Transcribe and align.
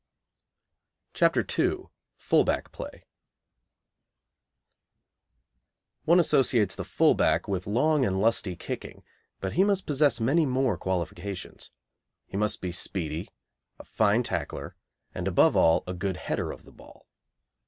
CHAPTER 1.13 1.45
II. 1.59 1.89
Full 2.17 2.43
Back 2.43 2.71
Play. 2.71 3.05
One 6.05 6.19
associates 6.19 6.75
the 6.75 6.83
full 6.83 7.13
back 7.13 7.47
with 7.47 7.67
long 7.67 8.03
and 8.03 8.19
lusty 8.19 8.55
kicking, 8.55 9.03
but 9.41 9.53
he 9.53 9.63
must 9.63 9.85
possess 9.85 10.19
many 10.19 10.47
more 10.47 10.75
qualifications. 10.75 11.69
He 12.25 12.35
must 12.35 12.61
be 12.61 12.71
speedy, 12.71 13.29
a 13.77 13.83
fine 13.83 14.23
tackler, 14.23 14.75
and, 15.13 15.27
above 15.27 15.55
all, 15.55 15.83
a 15.85 15.93
good 15.93 16.17
header 16.17 16.51
of 16.51 16.63
the 16.65 16.71
ball. 16.71 17.05